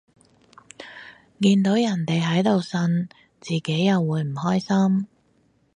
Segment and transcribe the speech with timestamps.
[1.39, 3.07] 見到人哋喺度呻，
[3.39, 4.59] 自己又唔會開
[4.97, 5.07] 心